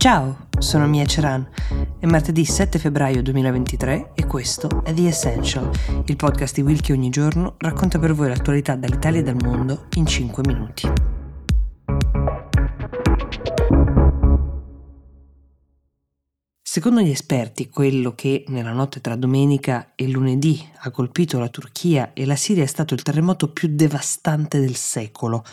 Ciao, 0.00 0.46
sono 0.58 0.86
Mia 0.86 1.04
Ceran. 1.04 1.46
È 1.98 2.06
martedì 2.06 2.46
7 2.46 2.78
febbraio 2.78 3.20
2023 3.22 4.12
e 4.14 4.24
questo 4.24 4.82
è 4.82 4.94
The 4.94 5.08
Essential, 5.08 5.70
il 6.06 6.16
podcast 6.16 6.54
di 6.54 6.62
Will 6.62 6.80
che 6.80 6.94
ogni 6.94 7.10
giorno 7.10 7.56
racconta 7.58 7.98
per 7.98 8.14
voi 8.14 8.28
l'attualità 8.28 8.76
dall'Italia 8.76 9.20
e 9.20 9.22
dal 9.22 9.36
mondo 9.38 9.88
in 9.96 10.06
5 10.06 10.42
minuti. 10.46 10.88
Secondo 16.62 17.02
gli 17.02 17.10
esperti, 17.10 17.68
quello 17.68 18.14
che 18.14 18.44
nella 18.48 18.72
notte 18.72 19.02
tra 19.02 19.16
domenica 19.16 19.92
e 19.96 20.08
lunedì 20.08 20.66
ha 20.78 20.90
colpito 20.90 21.38
la 21.38 21.50
Turchia 21.50 22.14
e 22.14 22.24
la 22.24 22.36
Siria 22.36 22.62
è 22.62 22.66
stato 22.66 22.94
il 22.94 23.02
terremoto 23.02 23.52
più 23.52 23.68
devastante 23.70 24.60
del 24.60 24.76
secolo. 24.76 25.44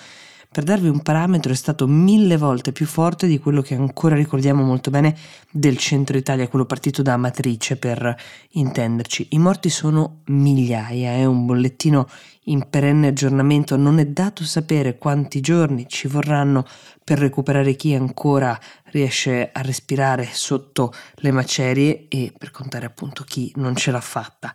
Per 0.49 0.63
darvi 0.63 0.87
un 0.87 1.01
parametro 1.01 1.51
è 1.51 1.55
stato 1.55 1.87
mille 1.87 2.37
volte 2.37 2.71
più 2.71 2.85
forte 2.85 3.27
di 3.27 3.37
quello 3.37 3.61
che 3.61 3.75
ancora 3.75 4.15
ricordiamo 4.15 4.63
molto 4.63 4.89
bene 4.89 5.15
del 5.51 5.77
centro 5.77 6.17
Italia, 6.17 6.47
quello 6.47 6.65
partito 6.65 7.01
da 7.01 7.13
Amatrice 7.13 7.77
per 7.77 8.15
intenderci. 8.51 9.27
I 9.31 9.39
morti 9.39 9.69
sono 9.69 10.21
migliaia, 10.27 11.11
è 11.11 11.25
un 11.25 11.45
bollettino 11.45 12.07
in 12.45 12.69
perenne 12.69 13.07
aggiornamento, 13.07 13.75
non 13.75 13.99
è 13.99 14.05
dato 14.05 14.43
sapere 14.45 14.97
quanti 14.97 15.41
giorni 15.41 15.85
ci 15.87 16.07
vorranno 16.07 16.65
per 17.03 17.19
recuperare 17.19 17.75
chi 17.75 17.93
ancora 17.93 18.57
riesce 18.85 19.49
a 19.51 19.61
respirare 19.61 20.27
sotto 20.31 20.91
le 21.15 21.31
macerie 21.31 22.07
e 22.07 22.33
per 22.35 22.51
contare 22.51 22.85
appunto 22.85 23.23
chi 23.23 23.51
non 23.57 23.75
ce 23.75 23.91
l'ha 23.91 24.01
fatta. 24.01 24.53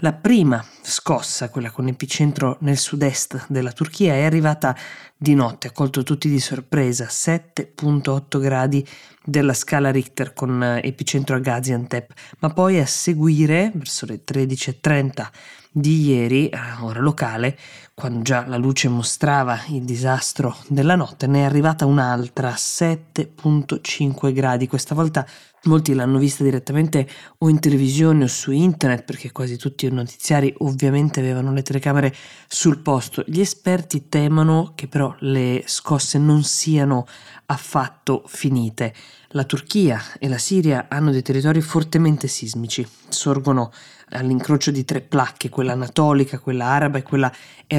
La 0.00 0.12
prima 0.12 0.62
scossa, 0.82 1.48
quella 1.48 1.70
con 1.70 1.88
epicentro 1.88 2.58
nel 2.60 2.76
sud-est 2.76 3.46
della 3.48 3.72
Turchia, 3.72 4.12
è 4.12 4.24
arrivata 4.24 4.76
di 5.16 5.34
notte, 5.34 5.68
ha 5.68 5.72
colto 5.72 6.02
tutti 6.02 6.28
di 6.28 6.38
sorpresa, 6.38 7.06
7.8 7.06 8.38
gradi 8.38 8.86
della 9.24 9.54
scala 9.54 9.90
Richter 9.90 10.34
con 10.34 10.80
epicentro 10.82 11.34
a 11.34 11.38
Gaziantep, 11.38 12.12
ma 12.40 12.50
poi 12.50 12.78
a 12.78 12.84
seguire, 12.84 13.72
verso 13.74 14.04
le 14.04 14.22
13.30 14.22 15.28
di 15.72 16.08
ieri, 16.08 16.50
a 16.52 16.84
ora 16.84 17.00
locale, 17.00 17.56
quando 17.98 18.20
già 18.20 18.46
la 18.46 18.58
luce 18.58 18.90
mostrava 18.90 19.58
il 19.68 19.82
disastro 19.82 20.54
della 20.68 20.96
notte, 20.96 21.26
ne 21.26 21.40
è 21.40 21.44
arrivata 21.44 21.86
un'altra, 21.86 22.50
7.5 22.50 24.34
gradi, 24.34 24.68
questa 24.68 24.94
volta 24.94 25.26
Molti 25.66 25.94
l'hanno 25.94 26.18
vista 26.18 26.44
direttamente 26.44 27.08
o 27.38 27.48
in 27.48 27.58
televisione 27.58 28.24
o 28.24 28.28
su 28.28 28.52
internet 28.52 29.02
perché 29.02 29.32
quasi 29.32 29.56
tutti 29.56 29.86
i 29.86 29.90
notiziari 29.90 30.54
ovviamente 30.58 31.18
avevano 31.18 31.52
le 31.52 31.62
telecamere 31.62 32.14
sul 32.46 32.78
posto. 32.78 33.24
Gli 33.26 33.40
esperti 33.40 34.08
temono 34.08 34.72
che 34.76 34.86
però 34.86 35.14
le 35.20 35.64
scosse 35.66 36.18
non 36.18 36.44
siano 36.44 37.04
affatto 37.46 38.22
finite. 38.26 38.94
La 39.30 39.42
Turchia 39.42 40.00
e 40.20 40.28
la 40.28 40.38
Siria 40.38 40.86
hanno 40.88 41.10
dei 41.10 41.22
territori 41.22 41.60
fortemente 41.60 42.28
sismici, 42.28 42.86
sorgono 43.08 43.72
all'incrocio 44.10 44.70
di 44.70 44.84
tre 44.84 45.00
placche, 45.00 45.48
quella 45.48 45.72
anatolica, 45.72 46.38
quella 46.38 46.66
araba 46.66 46.98
e 46.98 47.02
quella 47.02 47.32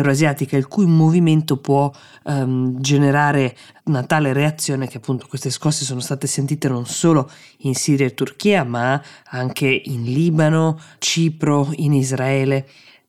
euroasiatica, 0.07 0.55
il 0.57 0.67
cui 0.67 0.85
movimento 0.85 1.57
può 1.57 1.91
um, 2.23 2.79
generare 2.79 3.55
una 3.83 4.03
tale 4.03 4.33
reazione 4.33 4.87
che 4.87 4.97
appunto 4.97 5.27
queste 5.27 5.49
scosse 5.49 5.83
sono 5.83 5.99
state 5.99 6.27
sentite 6.27 6.69
non 6.69 6.85
solo 6.85 7.29
in 7.59 7.75
Siria 7.75 8.05
e 8.05 8.13
Turchia, 8.13 8.63
ma 8.63 9.01
anche 9.25 9.67
in 9.67 10.03
Libano, 10.03 10.79
Cipro, 10.99 11.69
in 11.75 11.93
Israele. 11.93 12.67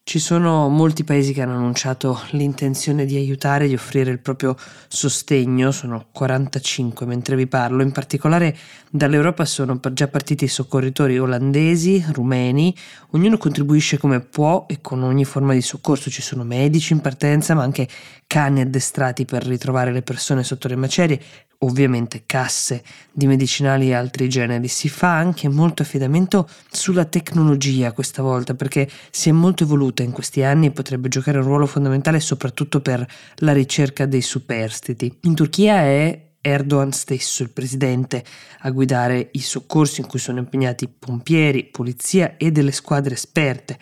Ci 0.09 0.21
sono 0.21 0.71
molti 0.71 1.05
paesi 1.05 1.35
che 1.35 1.43
hanno 1.43 1.57
annunciato 1.57 2.23
l'intenzione 2.31 3.05
di 3.05 3.17
aiutare, 3.17 3.69
di 3.69 3.75
offrire 3.75 4.11
il 4.11 4.21
proprio 4.21 4.57
sostegno, 4.89 5.71
sono 5.71 6.07
45 6.13 7.05
mentre 7.05 7.37
vi 7.37 7.47
parlo, 7.47 7.83
in 7.83 7.93
particolare 7.93 8.57
dall'Europa 8.89 9.45
sono 9.45 9.79
già 9.93 10.09
partiti 10.09 10.45
i 10.45 10.49
soccorritori 10.49 11.19
olandesi, 11.19 12.03
rumeni, 12.11 12.75
ognuno 13.11 13.37
contribuisce 13.37 13.99
come 13.99 14.21
può 14.21 14.65
e 14.67 14.81
con 14.81 15.03
ogni 15.03 15.27
forma 15.27 15.53
di 15.53 15.61
soccorso, 15.61 16.09
ci 16.09 16.23
sono 16.23 16.43
medici 16.43 16.95
in 16.95 17.03
partenza 17.03 17.53
ma 17.53 17.63
anche 17.63 17.87
cani 18.27 18.63
addestrati 18.63 19.27
per 19.27 19.45
ritrovare 19.45 19.93
le 19.93 20.01
persone 20.01 20.43
sotto 20.43 20.69
le 20.69 20.77
macerie, 20.77 21.21
ovviamente 21.61 22.23
casse 22.27 22.83
di 23.11 23.27
medicinali 23.27 23.89
e 23.89 23.95
altri 23.95 24.29
generi. 24.29 24.69
Si 24.69 24.89
fa 24.89 25.17
anche 25.17 25.49
molto 25.49 25.83
affidamento 25.83 26.49
sulla 26.71 27.05
tecnologia 27.05 27.93
questa 27.93 28.23
volta 28.23 28.55
perché 28.55 28.89
si 29.11 29.29
è 29.29 29.33
molto 29.33 29.65
evoluta 29.65 30.03
in 30.03 30.13
questi 30.13 30.43
anni 30.43 30.67
e 30.67 30.71
potrebbe 30.71 31.09
giocare 31.09 31.39
un 31.39 31.45
ruolo 31.45 31.67
fondamentale 31.67 32.21
soprattutto 32.21 32.81
per 32.81 33.07
la 33.37 33.53
ricerca 33.53 34.07
dei 34.07 34.23
superstiti. 34.23 35.19
In 35.23 35.35
Turchia 35.35 35.81
è 35.81 36.27
Erdogan 36.41 36.93
stesso, 36.93 37.43
il 37.43 37.51
presidente, 37.51 38.25
a 38.61 38.71
guidare 38.71 39.29
i 39.33 39.41
soccorsi 39.41 40.01
in 40.01 40.07
cui 40.07 40.19
sono 40.19 40.39
impegnati 40.39 40.89
pompieri, 40.89 41.65
polizia 41.65 42.37
e 42.37 42.53
delle 42.53 42.73
squadre 42.73 43.15
esperte. 43.15 43.79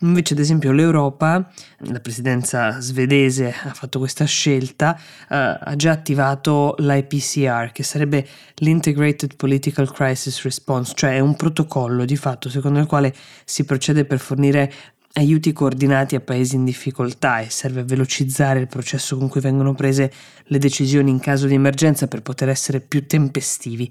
Invece, 0.00 0.34
ad 0.34 0.40
esempio, 0.40 0.72
l'Europa, 0.72 1.50
la 1.78 2.00
presidenza 2.00 2.80
svedese 2.80 3.54
ha 3.64 3.72
fatto 3.72 3.98
questa 3.98 4.24
scelta, 4.24 4.98
uh, 4.98 5.26
ha 5.28 5.74
già 5.76 5.92
attivato 5.92 6.74
l'IPCR, 6.78 7.70
che 7.72 7.82
sarebbe 7.82 8.26
l'Integrated 8.56 9.36
Political 9.36 9.92
Crisis 9.92 10.42
Response, 10.42 10.92
cioè 10.94 11.20
un 11.20 11.36
protocollo 11.36 12.04
di 12.04 12.16
fatto 12.16 12.50
secondo 12.50 12.80
il 12.80 12.86
quale 12.86 13.14
si 13.44 13.64
procede 13.64 14.04
per 14.04 14.18
fornire 14.18 14.72
aiuti 15.14 15.52
coordinati 15.52 16.16
a 16.16 16.20
paesi 16.20 16.56
in 16.56 16.64
difficoltà 16.64 17.38
e 17.38 17.50
serve 17.50 17.80
a 17.80 17.84
velocizzare 17.84 18.58
il 18.58 18.66
processo 18.66 19.16
con 19.16 19.28
cui 19.28 19.40
vengono 19.40 19.74
prese 19.74 20.12
le 20.46 20.58
decisioni 20.58 21.10
in 21.10 21.20
caso 21.20 21.46
di 21.46 21.54
emergenza 21.54 22.08
per 22.08 22.22
poter 22.22 22.48
essere 22.48 22.80
più 22.80 23.06
tempestivi. 23.06 23.90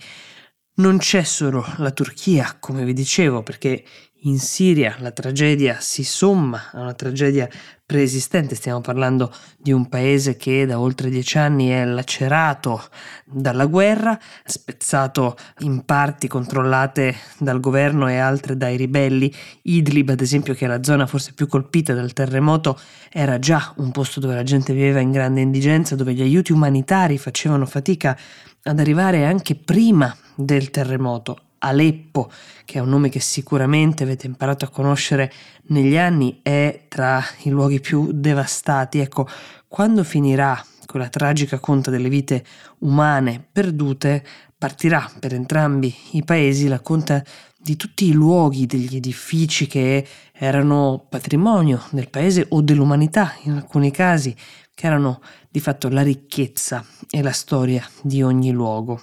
Non 0.75 0.97
c'è 0.97 1.23
solo 1.23 1.65
la 1.77 1.91
Turchia, 1.91 2.57
come 2.59 2.83
vi 2.83 2.93
dicevo, 2.93 3.43
perché 3.43 3.83
in 4.25 4.39
Siria 4.39 4.95
la 4.99 5.11
tragedia 5.11 5.77
si 5.79 6.03
somma 6.03 6.69
a 6.71 6.81
una 6.81 6.93
tragedia 6.93 7.49
preesistente, 7.85 8.55
stiamo 8.55 8.79
parlando 8.79 9.31
di 9.57 9.71
un 9.71 9.89
paese 9.89 10.37
che 10.37 10.65
da 10.65 10.79
oltre 10.79 11.09
dieci 11.09 11.37
anni 11.37 11.67
è 11.67 11.85
lacerato 11.85 12.81
dalla 13.25 13.65
guerra, 13.65 14.17
spezzato 14.45 15.35
in 15.59 15.83
parti 15.83 16.27
controllate 16.27 17.15
dal 17.37 17.59
governo 17.59 18.09
e 18.09 18.17
altre 18.17 18.55
dai 18.55 18.77
ribelli. 18.77 19.31
Idlib, 19.63 20.09
ad 20.09 20.21
esempio, 20.21 20.53
che 20.53 20.65
è 20.65 20.67
la 20.67 20.81
zona 20.81 21.05
forse 21.05 21.33
più 21.33 21.47
colpita 21.47 21.93
dal 21.93 22.13
terremoto, 22.13 22.79
era 23.11 23.37
già 23.37 23.73
un 23.77 23.91
posto 23.91 24.19
dove 24.19 24.35
la 24.35 24.43
gente 24.43 24.73
viveva 24.73 25.01
in 25.01 25.11
grande 25.11 25.41
indigenza, 25.41 25.95
dove 25.95 26.13
gli 26.13 26.21
aiuti 26.21 26.53
umanitari 26.53 27.17
facevano 27.17 27.65
fatica 27.65 28.17
ad 28.63 28.79
arrivare 28.79 29.25
anche 29.25 29.55
prima 29.55 30.15
del 30.35 30.71
terremoto. 30.71 31.52
Aleppo, 31.65 32.29
che 32.65 32.77
è 32.77 32.81
un 32.81 32.89
nome 32.89 33.09
che 33.09 33.19
sicuramente 33.19 34.03
avete 34.03 34.27
imparato 34.27 34.65
a 34.65 34.69
conoscere 34.69 35.31
negli 35.67 35.97
anni, 35.97 36.39
è 36.43 36.85
tra 36.87 37.23
i 37.43 37.49
luoghi 37.49 37.79
più 37.79 38.11
devastati. 38.11 38.99
Ecco, 38.99 39.27
quando 39.67 40.03
finirà 40.03 40.61
quella 40.85 41.09
tragica 41.09 41.59
conta 41.59 41.89
delle 41.89 42.09
vite 42.09 42.45
umane 42.79 43.45
perdute, 43.51 44.23
partirà 44.57 45.09
per 45.19 45.33
entrambi 45.33 45.93
i 46.11 46.23
paesi 46.23 46.67
la 46.67 46.79
conta 46.81 47.23
di 47.57 47.77
tutti 47.77 48.07
i 48.07 48.11
luoghi, 48.11 48.65
degli 48.65 48.97
edifici 48.97 49.67
che 49.67 50.05
erano 50.33 51.05
patrimonio 51.09 51.81
del 51.91 52.09
paese 52.09 52.45
o 52.49 52.61
dell'umanità 52.61 53.35
in 53.43 53.53
alcuni 53.53 53.89
casi, 53.89 54.35
che 54.75 54.85
erano 54.85 55.21
di 55.49 55.61
fatto 55.61 55.87
la 55.87 56.01
ricchezza 56.01 56.85
e 57.09 57.21
la 57.21 57.31
storia 57.31 57.87
di 58.01 58.21
ogni 58.21 58.51
luogo. 58.51 59.01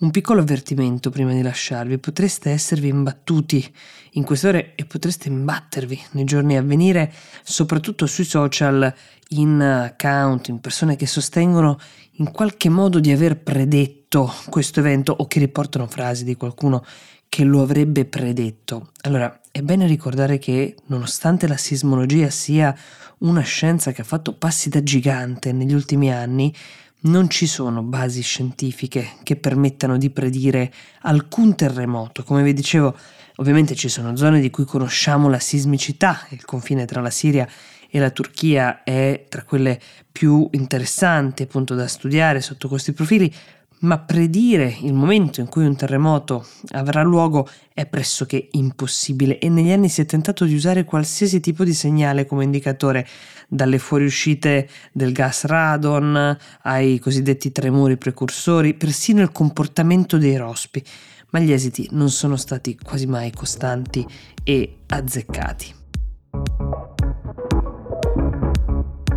Un 0.00 0.10
piccolo 0.10 0.40
avvertimento 0.40 1.10
prima 1.10 1.34
di 1.34 1.42
lasciarvi, 1.42 1.98
potreste 1.98 2.48
esservi 2.48 2.88
imbattuti 2.88 3.70
in 4.12 4.24
queste 4.24 4.48
ore 4.48 4.72
e 4.74 4.86
potreste 4.86 5.28
imbattervi 5.28 6.00
nei 6.12 6.24
giorni 6.24 6.56
a 6.56 6.62
venire, 6.62 7.12
soprattutto 7.42 8.06
sui 8.06 8.24
social, 8.24 8.94
in 9.32 9.60
account, 9.60 10.48
in 10.48 10.58
persone 10.58 10.96
che 10.96 11.06
sostengono 11.06 11.78
in 12.12 12.30
qualche 12.30 12.70
modo 12.70 12.98
di 12.98 13.12
aver 13.12 13.42
predetto 13.42 14.32
questo 14.48 14.80
evento 14.80 15.12
o 15.12 15.26
che 15.26 15.38
riportano 15.38 15.86
frasi 15.86 16.24
di 16.24 16.34
qualcuno 16.34 16.82
che 17.28 17.44
lo 17.44 17.60
avrebbe 17.60 18.06
predetto. 18.06 18.92
Allora, 19.02 19.38
è 19.50 19.60
bene 19.60 19.86
ricordare 19.86 20.38
che, 20.38 20.76
nonostante 20.86 21.46
la 21.46 21.58
sismologia 21.58 22.30
sia 22.30 22.74
una 23.18 23.42
scienza 23.42 23.92
che 23.92 24.00
ha 24.00 24.04
fatto 24.04 24.32
passi 24.32 24.70
da 24.70 24.82
gigante 24.82 25.52
negli 25.52 25.74
ultimi 25.74 26.10
anni, 26.10 26.54
non 27.02 27.30
ci 27.30 27.46
sono 27.46 27.82
basi 27.82 28.22
scientifiche 28.22 29.12
che 29.22 29.36
permettano 29.36 29.96
di 29.96 30.10
predire 30.10 30.72
alcun 31.02 31.54
terremoto. 31.54 32.24
Come 32.24 32.42
vi 32.42 32.52
dicevo, 32.52 32.96
ovviamente 33.36 33.74
ci 33.74 33.88
sono 33.88 34.16
zone 34.16 34.40
di 34.40 34.50
cui 34.50 34.64
conosciamo 34.64 35.28
la 35.28 35.38
sismicità, 35.38 36.26
il 36.30 36.44
confine 36.44 36.84
tra 36.84 37.00
la 37.00 37.10
Siria 37.10 37.48
e 37.88 37.98
la 37.98 38.10
Turchia 38.10 38.82
è 38.84 39.26
tra 39.28 39.44
quelle 39.44 39.80
più 40.12 40.48
interessanti 40.52 41.42
appunto 41.42 41.74
da 41.74 41.88
studiare 41.88 42.40
sotto 42.40 42.68
questi 42.68 42.92
profili, 42.92 43.32
ma 43.80 43.98
predire 43.98 44.76
il 44.82 44.92
momento 44.92 45.40
in 45.40 45.48
cui 45.48 45.64
un 45.64 45.76
terremoto 45.76 46.46
avrà 46.72 47.02
luogo 47.02 47.48
è 47.72 47.86
pressoché 47.86 48.48
impossibile 48.52 49.38
e 49.38 49.48
negli 49.48 49.70
anni 49.70 49.88
si 49.88 50.00
è 50.00 50.06
tentato 50.06 50.44
di 50.44 50.54
usare 50.54 50.84
qualsiasi 50.84 51.40
tipo 51.40 51.64
di 51.64 51.72
segnale 51.72 52.26
come 52.26 52.44
indicatore, 52.44 53.06
dalle 53.48 53.78
fuoriuscite 53.78 54.68
del 54.92 55.12
gas 55.12 55.44
radon 55.44 56.36
ai 56.62 56.98
cosiddetti 56.98 57.50
tremori 57.52 57.96
precursori, 57.96 58.74
persino 58.74 59.22
il 59.22 59.32
comportamento 59.32 60.18
dei 60.18 60.36
rospi, 60.36 60.82
ma 61.30 61.40
gli 61.40 61.52
esiti 61.52 61.88
non 61.92 62.10
sono 62.10 62.36
stati 62.36 62.76
quasi 62.80 63.06
mai 63.06 63.32
costanti 63.32 64.06
e 64.44 64.76
azzeccati. 64.86 65.74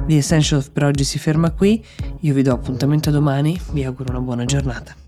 The 0.06 0.18
Essential 0.18 0.64
per 0.72 0.84
oggi 0.84 1.06
si 1.06 1.18
ferma 1.18 1.52
qui, 1.52 1.84
io 2.20 2.34
vi 2.34 2.42
do 2.42 2.54
appuntamento 2.54 3.10
domani, 3.10 3.58
vi 3.72 3.86
auguro 3.86 4.10
una 4.10 4.20
buona 4.20 4.44
giornata. 4.44 5.03